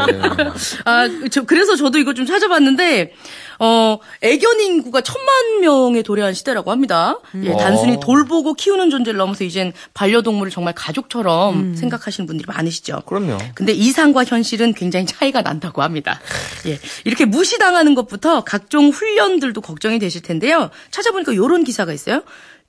[0.86, 3.12] 아, 저, 그래서 저도 이거 좀 찾아봤는데,
[3.60, 7.20] 어, 애견 인구가 천만 명에 도래한 시대라고 합니다.
[7.44, 7.58] 예, 어.
[7.58, 13.02] 단순히 돌보고 키우는 존재를 넘어서 이젠 반려동물을 정말 가족처럼 생각하시는 분들이 많으시죠.
[13.06, 13.38] 그럼요.
[13.54, 16.20] 근데 이상과 현실은 굉장히 차이가 난다고 합니다.
[16.68, 16.80] 예.
[17.04, 20.70] 이렇게 무시당하는 것부터 각종 훈련들도 걱정이 되실 텐데요.
[20.92, 22.24] 찾아보니까 이런 기사가 있어요.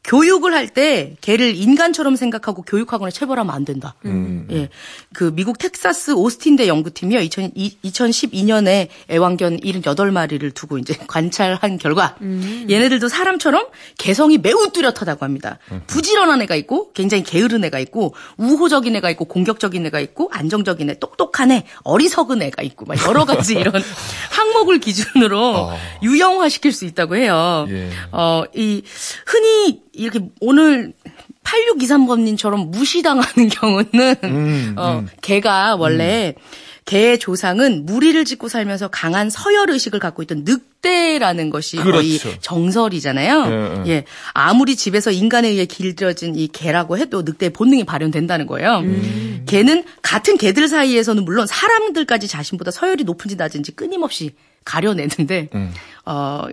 [0.07, 3.97] 교육을 할때 개를 인간처럼 생각하고 교육하거나 체벌하면 안 된다.
[4.05, 4.47] 음.
[4.53, 4.69] 예.
[5.13, 7.21] 그 미국 텍사스 오스틴대 연구팀이요.
[7.21, 13.67] 2000, 2012년에 애완견 78마리를 두고 이제 관찰한 결과 얘네들도 사람처럼
[13.99, 15.59] 개성이 매우 뚜렷하다고 합니다.
[15.89, 20.99] 부지런한 애가 있고 굉장히 게으른 애가 있고 우호적인 애가 있고 공격적인 애가 있고 안정적인 애,
[21.01, 23.83] 똑똑한 애, 어리석은 애가 있고 막 여러 가지 이런
[24.31, 25.79] 항목을 기준으로 어.
[26.03, 27.67] 유형화시킬 수 있다고 해요.
[27.71, 27.91] 예.
[28.13, 28.83] 어, 이
[29.27, 30.93] 흔히 이렇게 오늘
[31.45, 36.35] 8623번님처럼 무시당하는 경우는 음, 어, 개가 원래
[36.85, 42.39] 개의 조상은 무리를 짓고 살면서 강한 서열 의식을 갖고 있던 늑대라는 것이 거의 그렇죠.
[42.41, 43.85] 정설이잖아요.
[43.87, 44.05] 예, 예.
[44.33, 48.79] 아무리 집에서 인간에 의해 길들여진 이 개라고 해도 늑대의 본능이 발현된다는 거예요.
[48.79, 49.43] 음.
[49.47, 55.73] 개는 같은 개들 사이에서는 물론 사람들까지 자신보다 서열이 높은지 낮은지 끊임없이 가려내는데 음.
[56.05, 56.45] 어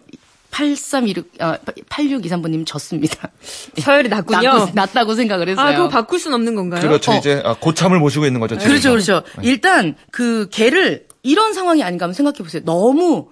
[0.54, 1.58] 8316, 아,
[1.89, 3.30] 8623번님 졌습니다.
[3.82, 4.42] 서열이 낮군요.
[4.42, 5.66] 낮고, 낮다고 생각을 했어요.
[5.66, 6.82] 아, 그거 바꿀 순 없는 건가요?
[6.82, 7.12] 그렇죠.
[7.12, 7.16] 어.
[7.16, 8.56] 이제 아, 고참을 모시고 있는 거죠.
[8.58, 9.24] 그렇죠, 집에서.
[9.24, 9.42] 그렇죠.
[9.42, 12.62] 일단 그 개를 이런 상황이 아닌가 하면 생각해 보세요.
[12.66, 13.30] 너무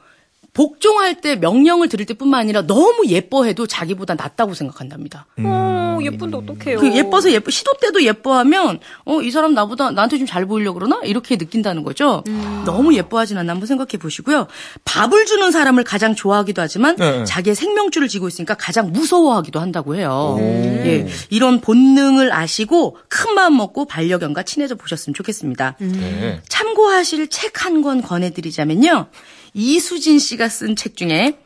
[0.54, 5.26] 복종할 때 명령을 들을 때뿐만 아니라 너무 예뻐해도 자기보다 낫다고 생각한답니다.
[5.40, 6.80] 어, 예쁜데 어떡해요.
[6.80, 10.80] 그 예뻐서 예뻐 시도 때도 예뻐하면 어 이 사람 나보다 나한테 좀 잘 보이려 고
[10.80, 12.24] 그러나 이렇게 느낀다는 거죠.
[12.66, 14.48] 너무 예뻐하진 않나 한번 생각해 보시고요.
[14.86, 17.24] 밥을 주는 사람을 가장 좋아하기도 하지만 네, 네.
[17.26, 20.36] 자기의 생명줄을 쥐고 있으니까 가장 무서워하기도 한다고 해요.
[20.40, 25.76] 예, 이런 본능을 아시고 큰 마음 먹고 반려견과 친해져 보셨으면 좋겠습니다.
[25.80, 26.42] 네.
[26.50, 29.08] 참고하실 책 한 권 권해드리자면요.
[29.54, 31.38] 이수진 씨가 쓴 책 중에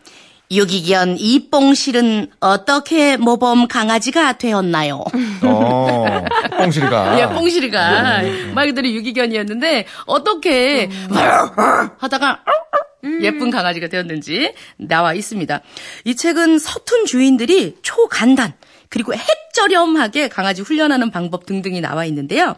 [0.52, 5.04] 유기견 이뽕실은 어떻게 모범 강아지가 되었나요?
[5.42, 6.06] 어,
[6.58, 7.18] 뽕실이가.
[7.20, 8.22] 예, 뽕실이가
[8.54, 10.88] 말 그대로 유기견이었는데 어떻게
[11.98, 12.44] 하다가
[13.24, 15.62] 예쁜 강아지가 되었는지 나와 있습니다.
[16.06, 18.54] 이 책은 서툰 주인들이 초간단
[18.90, 22.56] 그리고 핵저렴하게 강아지 훈련하는 방법 등등이 나와 있는데요.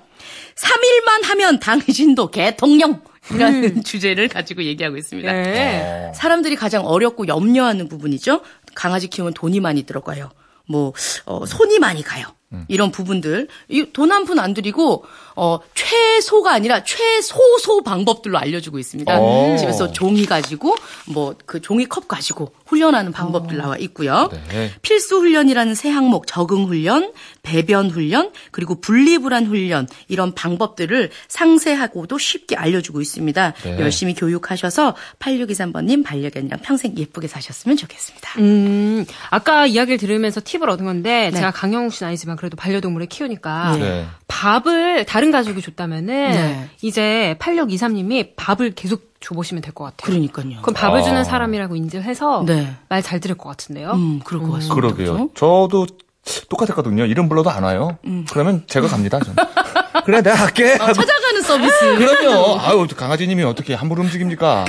[0.55, 3.01] 3일만 하면 당신도 개통령
[3.33, 5.31] 이라는 주제를 가지고 얘기하고 있습니다.
[5.31, 6.11] 네.
[6.15, 8.41] 사람들이 가장 어렵고 염려하는 부분이죠.
[8.75, 10.29] 강아지 키우면 돈이 많이 들어가요.
[10.69, 10.93] 뭐
[11.25, 12.27] 어, 손이 많이 가요.
[12.69, 13.49] 이런 부분들
[13.91, 15.03] 돈 한 푼 안 들이고
[15.39, 19.19] 어, 최소가 아니라 최소소 방법들로 알려주고 있습니다.
[19.19, 19.55] 오.
[19.57, 24.29] 집에서 종이 가지고 뭐 그 종이컵 가지고 훈련하는 방법들 나와 있고요.
[24.49, 24.71] 네.
[24.81, 32.55] 필수 훈련이라는 세 항목 적응 훈련, 배변 훈련, 그리고 분리불안 훈련 이런 방법들을 상세하고도 쉽게
[32.55, 33.53] 알려주고 있습니다.
[33.63, 33.79] 네.
[33.79, 38.39] 열심히 교육하셔서 8623번님 반려견이랑 평생 예쁘게 사셨으면 좋겠습니다.
[38.39, 41.37] 음, 아까 이야기를 들으면서 팁을 얻은 건데, 네.
[41.37, 44.05] 제가 강영욱 씨는 아니지만 그래도 반려동물을 키우니까, 네.
[44.27, 46.69] 밥을 다른 가족이 줬다면은, 네.
[46.81, 50.05] 이제 8623님이 밥을 계속 줘보시면 될 것 같아요.
[50.11, 50.61] 그러니까요.
[50.61, 51.03] 그럼 밥을 아.
[51.03, 52.67] 주는 사람이라고 인지를 해서, 네.
[52.89, 53.91] 말 잘 들을 것 같은데요.
[53.91, 54.75] 음, 그럴 것 같습니다.
[54.75, 55.11] 그러게요.
[55.13, 55.29] 그죠?
[55.35, 55.87] 저도
[56.49, 57.05] 똑같았거든요.
[57.05, 57.97] 이름 불러도 안 와요.
[58.05, 58.25] 음.
[58.29, 59.19] 그러면 제가 갑니다.
[59.19, 59.35] 저는.
[60.05, 60.73] 그래, 내가 할게.
[60.73, 61.95] 어, 찾아가는 서비스.
[61.97, 62.59] 그럼요.
[62.59, 64.65] 아유, 강아지님이 어떻게 함부로 움직입니까?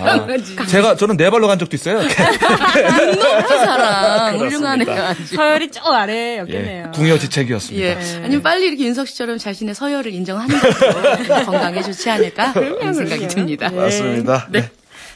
[0.68, 2.02] 제가, 저는 네 발로 간 적도 있어요.
[2.02, 2.08] 높은
[3.58, 4.36] 사람.
[4.38, 5.24] 훌륭한 강아지.
[5.36, 6.90] 서열이 저 예, 아래 였겠네요.
[6.92, 7.86] 궁여지책이었습니다.
[7.86, 7.98] 예.
[8.24, 13.28] 아니면 빨리 이렇게 윤석 씨처럼 자신의 서열을 인정하는 것도 건강에 좋지 않을까 그런 생각이.
[13.28, 13.70] 듭니다.
[13.70, 14.46] 맞습니다.
[14.50, 14.70] 네.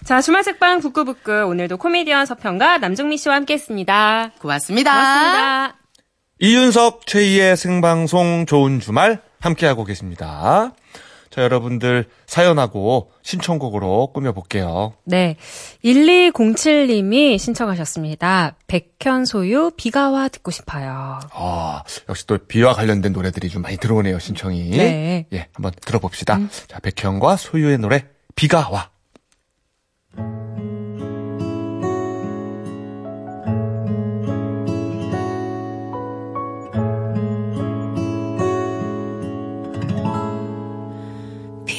[0.05, 1.33] 자, 주말 책방 북구북구.
[1.47, 4.33] 오늘도 코미디언 서평가 남정미 씨와 함께 했습니다.
[4.41, 4.91] 고맙습니다.
[4.93, 5.77] 고맙습니다.
[6.41, 10.73] 이윤석 최희의 생방송 좋은 주말 함께하고 계십니다.
[11.33, 14.93] 자, 여러분들 사연하고 신청곡으로 꾸며볼게요.
[15.05, 15.37] 네.
[15.83, 18.57] 1207님이 신청하셨습니다.
[18.67, 21.21] 백현 소유 비가 와 듣고 싶어요.
[21.33, 24.71] 아, 역시 또 비와 관련된 노래들이 좀 많이 들어오네요, 신청이.
[24.71, 25.27] 네.
[25.33, 26.39] 예, 한번 들어봅시다.
[26.69, 28.91] 자, 백현과 소유의 노래, 비가 와.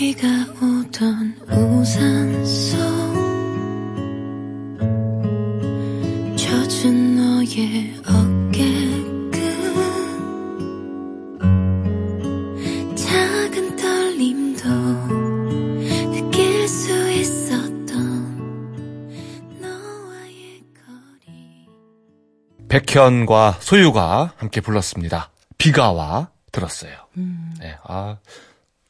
[0.03, 0.27] 비가
[0.61, 2.77] 오던 우산 속
[6.35, 8.65] 젖은 너의 어깨
[9.31, 9.39] 끝
[12.97, 14.69] 작은 떨림도
[16.11, 17.95] 느낄 수 있었던
[19.61, 21.65] 너와의 거리
[22.67, 25.31] 백현과 소유가 함께 불렀습니다.
[25.57, 26.91] 비가 와 들었어요.
[27.61, 28.17] 네, 아,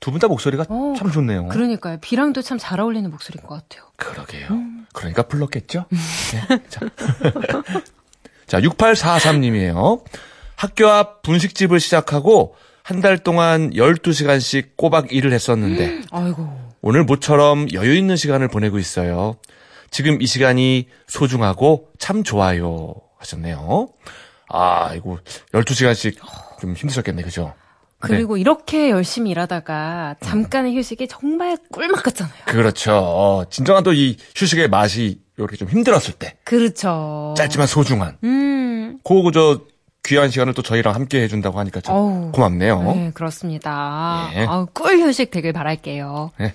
[0.03, 1.47] 두 분 다 목소리가 어, 참 좋네요.
[1.47, 1.97] 그러니까요.
[2.01, 3.89] 비랑도 참 잘 어울리는 목소리인 것 같아요.
[3.95, 4.47] 그러게요.
[4.93, 5.85] 그러니까 불렀겠죠?
[5.89, 6.81] 네, 자.
[8.45, 10.03] 자, 6843님이에요.
[10.55, 16.73] 학교 앞 분식집을 시작하고 한 달 동안 12시간씩 꼬박 일을 했었는데 아이고.
[16.81, 19.37] 오늘 모처럼 여유 있는 시간을 보내고 있어요.
[19.89, 22.93] 지금 이 시간이 소중하고 참 좋아요.
[23.19, 23.87] 하셨네요.
[24.49, 25.17] 아, 이거
[25.53, 26.17] 12시간씩
[26.59, 27.21] 좀 힘드셨겠네.
[27.23, 27.53] 그죠?
[28.03, 28.15] 네.
[28.17, 32.33] 그리고 이렇게 열심히 일하다가 잠깐의 휴식이 정말 꿀맛 같잖아요.
[32.45, 32.91] 그렇죠.
[32.95, 37.33] 어, 진정한 또 이 휴식의 맛이 이렇게 좀 힘들었을 때 그렇죠.
[37.37, 38.99] 짧지만 소중한 음.
[39.03, 39.61] 그거 저
[40.05, 42.31] 귀한 시간을 또 저희랑 함께 해준다고 하니까 참 어우.
[42.33, 42.81] 고맙네요.
[42.93, 44.29] 네, 그렇습니다.
[44.35, 44.45] 예.
[44.45, 46.31] 아우, 꿀 휴식 되길 바랄게요.
[46.39, 46.53] 네.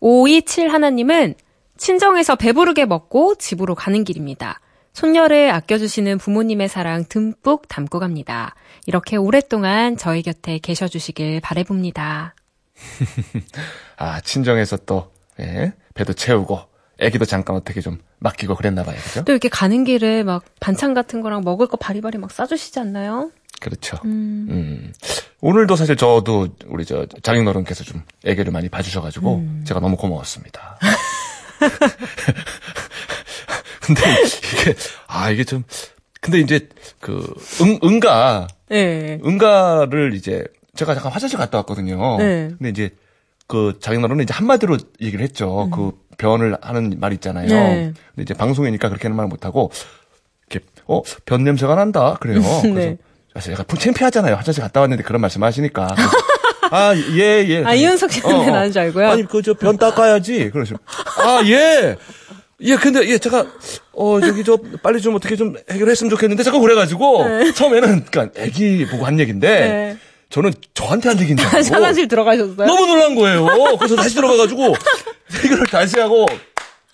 [0.00, 1.34] 527 하나님은
[1.76, 4.60] 친정에서 배부르게 먹고 집으로 가는 길입니다.
[4.98, 8.56] 손녀를 아껴주시는 부모님의 사랑 듬뿍 담고 갑니다.
[8.84, 12.34] 이렇게 오랫동안 저희 곁에 계셔주시길 바래봅니다.
[13.96, 16.58] 아 친정에서 또 예, 배도 채우고
[16.98, 18.96] 애기도 잠깐 어떻게 좀 맡기고 그랬나 봐요.
[19.04, 19.22] 그죠?
[19.22, 23.30] 또 이렇게 가는 길에 막 반찬 같은 거랑 먹을 거 바리바리 막 싸주시지 않나요?
[23.60, 23.98] 그렇죠.
[24.04, 24.92] 음.
[25.40, 29.64] 오늘도 사실 저도 우리 저 장인어른께서 좀 애기를 많이 봐주셔가지고 음.
[29.64, 30.80] 제가 너무 고마웠습니다.
[33.88, 34.02] 근데
[34.62, 34.74] 이게
[35.06, 35.64] 아 이게 좀
[36.20, 36.68] 근데 이제
[37.00, 39.18] 그 응, 응가 네.
[39.24, 40.44] 응가를 이제
[40.76, 42.18] 제가 잠깐 화장실 갔다 왔거든요.
[42.18, 42.48] 네.
[42.58, 42.90] 근데 이제
[43.46, 45.70] 그 장인어른은 이제 한마디로 얘기를 했죠.
[45.72, 47.46] 그 변을 하는 말 있잖아요.
[47.46, 47.50] 음.
[47.50, 47.92] 네.
[48.14, 49.70] 근데 이제 방송이니까 그렇게는 말 못하고
[50.50, 52.40] 이렇게 어변 냄새가 난다 그래요.
[52.64, 52.70] 네.
[52.70, 52.96] 그래서
[53.34, 54.34] 사실 약간 좀 창피하잖아요.
[54.34, 55.88] 화장실 갔다 왔는데 그런 말씀 하시니까.
[56.70, 57.64] 아 예 예.
[57.66, 59.08] 아, 이윤석 씨 냄새 나는 줄 알고요?
[59.08, 60.50] 아니 그 저 변 닦아야지.
[60.50, 60.76] 그러죠.
[61.24, 61.96] 아 예.
[62.60, 63.46] 예, 근데, 예, 제가,
[63.98, 69.04] 어, 저기, 저, 빨리 좀 어떻게 좀 해결했으면 좋겠는데, 자꾸 그래가지고, 처음에는, 그니까, 애기 보고
[69.04, 69.96] 한 얘기인데, 네.
[70.30, 72.66] 저는 저한테 한 얘기인 줄 알고, 화장실 들어가셨어요?
[72.66, 73.76] 너무 놀란 거예요.
[73.76, 74.76] 그래서 다시 들어가가지고,
[75.42, 76.26] 해결을 다시 하고,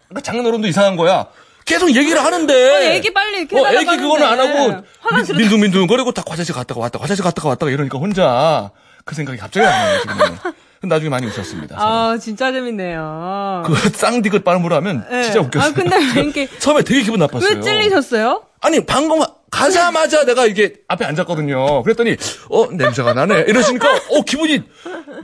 [0.08, 1.26] 그러니까 장난 어른도 이상한 거야.
[1.66, 2.74] 계속 얘기를 하는데.
[2.74, 4.40] 아니, 애기 빨리 어, 애기 그거는 안.
[4.40, 8.70] 하고, 화장실로 민둥민둥 거리고 딱 화장실 갔다가 왔다가, 화장실 갔다가 왔다가 이러니까 혼자,
[9.04, 10.52] 그 생각이 갑자기 안 나요, 지금.
[10.84, 11.76] 근데 나중에 많이 웃었습니다.
[11.78, 13.62] 아, 진짜 재밌네요.
[13.66, 15.22] 그 쌍디귿 발음으로 하면 네.
[15.24, 15.70] 진짜 웃겼어요.
[15.70, 17.56] 아, 근데 왜 이렇게, 처음에 되게 기분 나빴어요.
[17.56, 18.42] 왜 찔리셨어요?
[18.60, 19.20] 아니 방금
[19.50, 21.82] 가자마자 내가 이게 앞에 앉았거든요.
[21.82, 22.16] 그랬더니
[22.50, 24.62] 어 냄새가 나네 이러시니까 어 기분이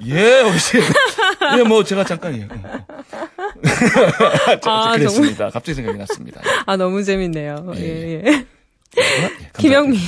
[0.06, 0.80] 예 어르신
[1.58, 2.48] 예뭐 제가 잠깐 예
[4.64, 5.50] 아, 그랬습니다.
[5.50, 6.40] 갑자기 생각이 났습니다.
[6.66, 7.72] 아, 너무 재밌네요.
[7.76, 8.26] 예, 예, 예.
[8.26, 8.46] 예,
[9.52, 9.58] 감사합니다.
[9.58, 10.00] 김영민,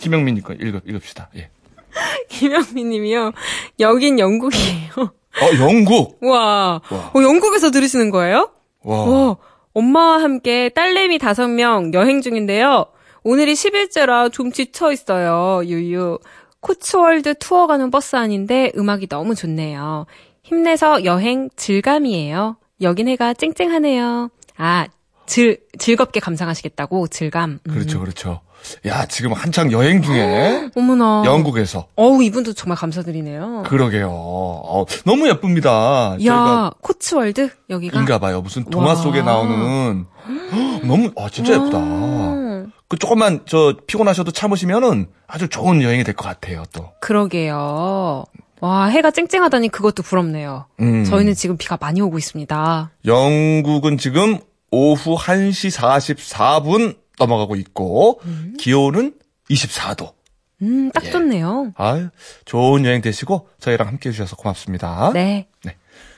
[0.00, 1.30] 김영민님 거 읽어 읽읍시다.
[1.36, 1.50] 예.
[2.28, 3.32] 김영민 님이요.
[3.80, 4.92] 여긴 영국이에요.
[4.98, 6.18] 어 영국.
[6.24, 6.80] 와.
[6.90, 8.50] 어, 영국에서 들으시는 거예요?
[8.82, 9.36] 와 와.
[9.74, 12.86] 엄마와 함께 딸내미 다섯 명 여행 중인데요.
[13.22, 15.62] 오늘이 10일째라 좀 지쳐 있어요.
[15.64, 16.18] 유유.
[16.60, 20.06] 코츠월드 투어 가는 버스 안인데 음악이 너무 좋네요.
[20.42, 22.56] 힘내서 여행 즐감이에요.
[22.80, 24.30] 여긴 해가 쨍쨍하네요.
[24.56, 24.86] 아,
[25.28, 27.60] 즐, 즐겁게 감상하시겠다고, 즐감.
[27.62, 27.70] 음.
[27.72, 28.40] 그렇죠 그렇죠.
[28.86, 31.22] 야 지금 한창 여행 중에 어머나.
[31.24, 33.62] 영국에서 어우, 이분도 정말 감사드리네요.
[33.66, 34.08] 그러게요.
[34.10, 36.16] 어, 너무 예쁩니다.
[36.26, 37.50] 야, 코츠월드?
[37.70, 38.00] 여기가?
[38.00, 38.40] 인가 봐요.
[38.40, 38.94] 무슨 동화 와.
[38.96, 41.78] 속에 나오는 헉, 너무 아 진짜 예쁘다.
[41.78, 46.64] 음, 그 조금만 저 피곤하셔도 참으시면은 아주 좋은 여행이 될 것 같아요.
[46.72, 46.90] 또.
[47.00, 48.24] 그러게요.
[48.60, 50.66] 와, 해가 쨍쨍하다니 그것도 부럽네요.
[50.80, 51.04] 음.
[51.04, 52.90] 저희는 지금 비가 많이 오고 있습니다.
[53.06, 58.20] 영국은 지금 오후 1시 44분 넘어가고 있고
[58.58, 59.14] 기온은
[59.50, 60.12] 24도.
[60.62, 61.10] 음, 딱 예.
[61.10, 61.72] 좋네요.
[61.76, 62.08] 아유,
[62.44, 65.12] 좋은 여행 되시고 저희랑 함께 해 주셔서 고맙습니다.
[65.14, 65.48] 네.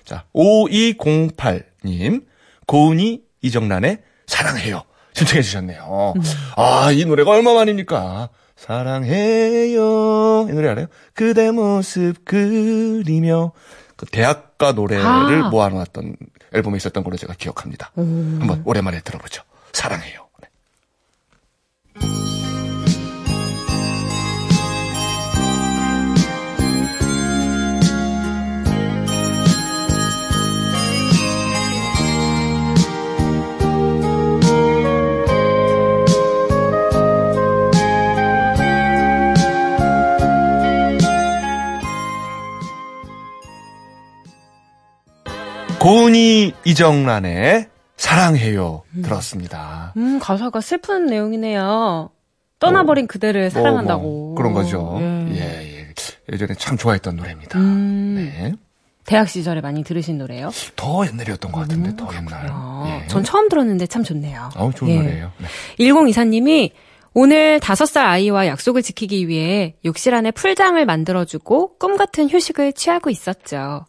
[0.04, 2.26] 자, 5208 님,
[2.66, 4.82] 고은이 이정란의 사랑해요.
[5.12, 6.14] 신청해 주셨네요.
[6.56, 8.30] 아, 이 노래가 얼마만입니까?
[8.56, 10.46] 사랑해요.
[10.48, 10.86] 이 노래 알아요?
[11.14, 13.52] 그대 모습 그리며
[14.00, 15.48] 그 대학가 노래를 아.
[15.50, 16.16] 모아놓았던
[16.54, 17.92] 앨범에 있었던 걸로 제가 기억합니다.
[17.94, 19.42] 한번 오랜만에 들어보죠.
[19.74, 20.26] 사랑해요.
[20.40, 20.48] 네.
[45.81, 47.66] 고은이 이정란의
[47.97, 49.95] 사랑해요 들었습니다.
[49.97, 52.11] 음, 가사가 슬픈 내용이네요.
[52.59, 54.03] 떠나버린 그대를 뭐, 사랑한다고.
[54.03, 54.99] 뭐 그런 거죠.
[55.01, 55.29] 예.
[55.33, 55.95] 예, 예.
[56.31, 57.59] 예전에 참 좋아했던 노래입니다.
[57.59, 58.53] 음, 네.
[59.07, 60.51] 대학 시절에 많이 들으신 노래요?
[60.77, 62.49] 더 옛날이었던 것 같은데 더 옛날.
[62.53, 63.07] 어, 예.
[63.09, 64.51] 전 처음 들었는데 참 좋네요.
[64.57, 64.97] 어우, 좋은 예.
[64.99, 65.33] 노래예요.
[65.38, 65.47] 네.
[65.79, 66.73] 1024님이
[67.14, 73.87] 오늘 5살 아이와 약속을 지키기 위해 욕실 안에 풀장을 만들어주고 꿈 같은 휴식을 취하고 있었죠.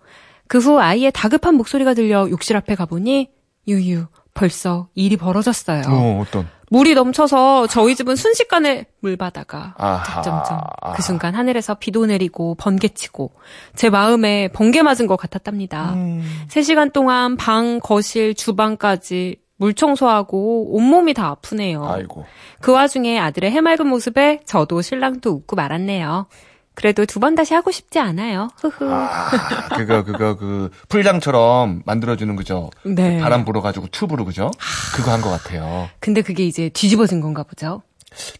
[0.51, 3.29] 그 후 아이의 다급한 목소리가 들려 욕실 앞에 가보니
[3.69, 5.83] 유유 벌써 일이 벌어졌어요.
[5.87, 10.21] 어, 어떤 물이 넘쳐서 저희 집은 순식간에 물바다가 아하.
[10.21, 10.59] 점점
[10.93, 13.31] 그 순간 하늘에서 비도 내리고 번개치고
[13.75, 15.93] 제 마음에 번개 맞은 것 같았답니다.
[15.93, 16.21] 음.
[16.49, 21.87] 3시간 동안 방, 거실, 주방까지 물 청소하고 온몸이 다 아프네요.
[21.87, 22.25] 아이고.
[22.59, 26.27] 그 와중에 아들의 해맑은 모습에 저도 신랑도 웃고 말았네요.
[26.73, 28.49] 그래도 두 번 다시 하고 싶지 않아요.
[28.61, 28.89] 흐흐.
[28.91, 29.29] 아,
[29.75, 32.69] 그거 그거 그 풀장처럼 만들어주는 그죠?
[32.83, 33.19] 네.
[33.19, 34.49] 바람 불어 가지고 튜브로 그죠?
[34.95, 35.89] 그거 한 것 같아요.
[35.99, 37.83] 근데 그게 이제 뒤집어진 건가 보죠.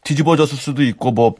[0.03, 1.35] 뒤집어졌을 수도 있고 뭐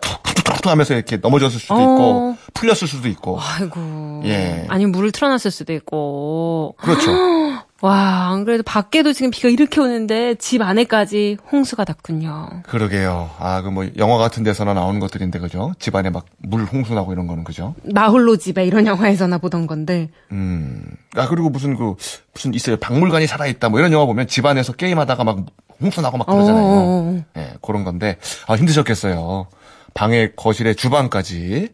[0.00, 1.80] 툭툭툭툭 하면서 이렇게 넘어졌을 수도 어.
[1.80, 4.22] 있고 풀렸을 수도 있고 아이고.
[4.26, 4.66] 예.
[4.68, 6.76] 아니면 물을 틀어놨을 수도 있고.
[6.78, 7.10] 그렇죠.
[7.86, 12.62] 와, 안 그래도 밖에도 지금 비가 이렇게 오는데 집 안에까지 홍수가 났군요.
[12.66, 13.30] 그러게요.
[13.38, 15.72] 아 그 뭐 영화 같은 데서나 나오는 것들인데 그죠?
[15.78, 17.74] 집 안에 막 물 홍수 나고 이런 거는 그죠?
[17.84, 20.10] 나홀로 집에 이런 영화에서나 보던 건데.
[20.32, 20.82] 음.
[21.14, 21.94] 아 그리고 무슨 그
[22.34, 22.76] 무슨 있어요.
[22.76, 25.46] 박물관이 살아 있다 뭐 이런 영화 보면 집 안에서 게임하다가 막
[25.80, 26.64] 홍수 나고 막 그러잖아요.
[26.64, 27.24] 어.
[27.36, 29.46] 예, 그런 건데 아 힘드셨겠어요.
[29.94, 31.68] 방에 거실에 주방까지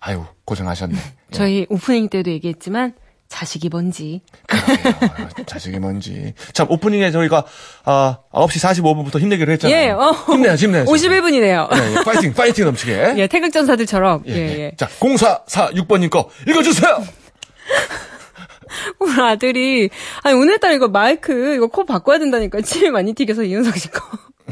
[0.00, 0.96] 아유 고생하셨네.
[0.96, 1.00] 예,
[1.30, 2.94] 저희 오프닝 때도 얘기했지만
[3.28, 4.22] 자식이 뭔지.
[4.46, 5.28] 그러게요.
[5.46, 6.34] 자식이 뭔지.
[6.54, 7.44] 참 오프닝에 저희가
[7.84, 9.76] 아 9시 45분부터 힘내기로 했잖아요.
[9.76, 10.12] 예, 어.
[10.12, 10.90] 힘내야지 힘내야지.
[10.90, 11.68] 51분이네요.
[11.76, 13.14] 예, 예, 파이팅 파이팅 넘치게.
[13.16, 14.24] 예, 태극전사들처럼.
[14.28, 14.58] 예, 예, 예.
[14.60, 14.72] 예.
[14.76, 17.04] 자 0446번님 거 읽어주세요.
[18.98, 19.90] 우리 아들이,
[20.22, 22.60] 아니, 오늘따라 이거 마이크, 이거 코 바꿔야 된다니까.
[22.60, 24.00] 침 많이 튀겨서 이윤석 씨 거.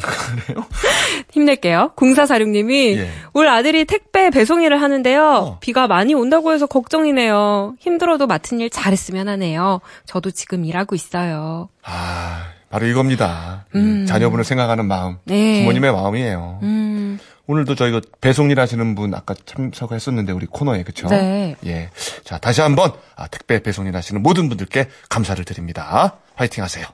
[0.01, 0.67] 그래요?
[1.33, 1.93] 힘낼게요.
[1.97, 3.11] 0446님이, 예.
[3.33, 5.25] 우리 아들이 택배 배송 일을 하는데요.
[5.25, 5.59] 어.
[5.61, 7.75] 비가 많이 온다고 해서 걱정이네요.
[7.79, 9.81] 힘들어도 맡은 일 잘했으면 하네요.
[10.05, 11.69] 저도 지금 일하고 있어요.
[11.83, 13.67] 아 바로 이겁니다.
[13.75, 14.07] 음.
[14.07, 15.19] 자녀분을 생각하는 마음.
[15.25, 15.61] 네.
[15.61, 16.61] 부모님의 마음이에요.
[16.63, 21.09] 음, 오늘도 저희가 배송 일 하시는 분 아까 참석했었는데 우리 코너에 그쵸?
[21.09, 21.57] 네.
[21.65, 21.91] 예.
[22.25, 26.17] 자 다시 한번 아, 택배 배송 일 하시는 모든 분들께 감사를 드립니다.
[26.35, 26.87] 화이팅 하세요.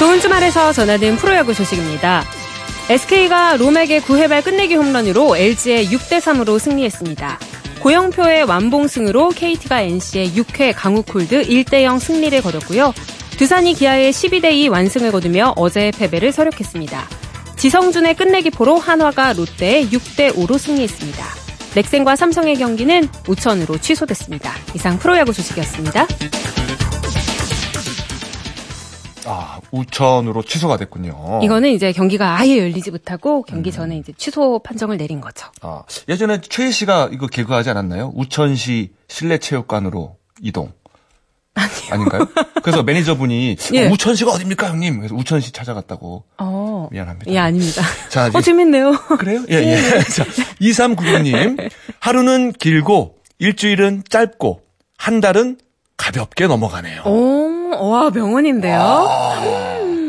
[0.00, 2.24] 좋은 주말에서 전해드린 프로야구 소식입니다.
[2.88, 7.38] SK가 롬에게 9회발 끝내기 홈런으로 LG의 6대3으로 승리했습니다.
[7.80, 12.94] 고영표의 완봉승으로 KT가 NC의 6회 강우콜드 1대0 승리를 거뒀고요.
[13.36, 17.06] 두산이 기아의 12대2 완승을 거두며 어제의 패배를 서력했습니다.
[17.58, 21.26] 지성준의 끝내기 포로 한화가 롯데의 6대5로 승리했습니다.
[21.74, 24.50] 넥센과 삼성의 경기는 우천으로 취소됐습니다.
[24.74, 26.06] 이상 프로야구 소식이었습니다.
[29.26, 31.40] 아 우천으로 취소가 됐군요.
[31.42, 35.46] 이거는 이제 경기가 아예 열리지 못하고 경기 전에 이제 취소 판정을 내린 거죠.
[35.62, 38.12] 아, 예전에 최희 씨가 이거 개그하지 않았나요?
[38.14, 40.72] 우천시 실내체육관으로 이동.
[41.90, 42.26] 아닌가요?
[42.62, 43.86] 그래서 매니저분이 예.
[43.86, 44.98] 어, 우천시가 어딥니까 형님?
[44.98, 46.24] 그래서 우천시 찾아갔다고.
[46.38, 46.88] 어.
[46.90, 47.30] 미안합니다.
[47.32, 47.82] 예, 아닙니다.
[48.08, 48.92] 자, 어, 재밌네요.
[49.18, 49.44] 그래요?
[49.50, 49.76] 예, 예.
[50.14, 50.24] 자,
[50.60, 51.70] 2399님.
[51.98, 54.62] 하루는 길고, 일주일은 짧고,
[54.96, 55.58] 한 달은
[55.96, 57.02] 가볍게 넘어가네요.
[57.04, 57.39] 오,
[57.74, 58.78] 와, 명언인데요?
[58.80, 59.40] 아,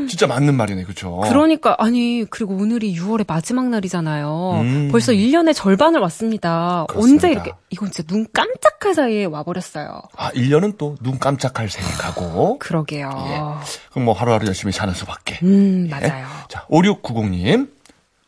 [0.09, 1.21] 진짜 맞는 말이네, 그쵸?
[1.29, 4.59] 그러니까, 아니, 그리고 오늘이 6월의 마지막 날이잖아요.
[4.61, 4.89] 음.
[4.91, 6.85] 벌써 1년의 절반을 왔습니다.
[6.89, 7.27] 그렇습니다.
[7.27, 10.01] 언제 이렇게, 이건 진짜 눈 깜짝할 사이에 와버렸어요.
[10.17, 13.61] 아, 1년은 또 눈 깜짝할 생각하고, 그러게요.
[13.91, 15.39] 그럼 뭐 하루하루 열심히 사는 수밖에.
[15.43, 15.89] 음, 예.
[15.89, 16.25] 맞아요.
[16.49, 17.69] 자, 5690님.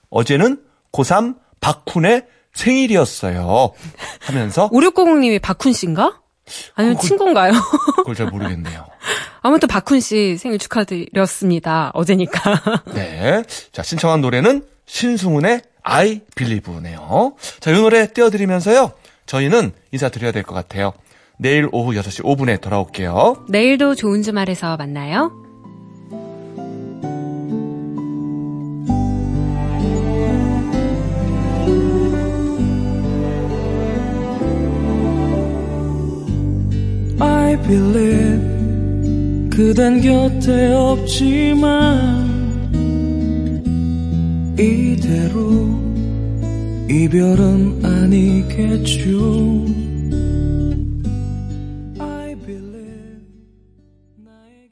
[0.09, 0.61] 어제는
[0.93, 3.71] 고3 박훈의 생일이었어요.
[4.21, 6.19] 하면서 5690님이 박훈 씨인가?
[6.75, 7.53] 아니면 친구인가요?
[7.97, 8.85] 그걸 잘 모르겠네요.
[9.41, 11.91] 아무튼 박훈 씨 생일 축하드렸습니다.
[11.93, 12.83] 어제니까.
[12.93, 13.43] 네.
[13.71, 17.35] 자, 신청한 노래는 신승훈의 I Believe네요.
[17.59, 18.91] 자, 이 노래 띄워드리면서요.
[19.25, 20.93] 저희는 인사드려야 될 것 같아요.
[21.37, 23.45] 내일 오후 6시 5분에 돌아올게요.
[23.49, 25.42] 내일도 좋은 주말에서 만나요.
[37.63, 42.23] 빌린 그댄 곁에 없지만
[44.59, 45.81] 이대로
[46.89, 49.65] 이별은 아니겠죠